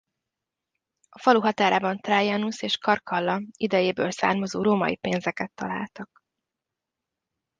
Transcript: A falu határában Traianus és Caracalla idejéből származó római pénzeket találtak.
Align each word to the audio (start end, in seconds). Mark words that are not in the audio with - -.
A 1.09 1.19
falu 1.19 1.41
határában 1.41 1.97
Traianus 1.97 2.61
és 2.61 2.77
Caracalla 2.77 3.41
idejéből 3.57 4.11
származó 4.11 4.61
római 4.63 4.95
pénzeket 4.95 5.51
találtak. 5.53 6.23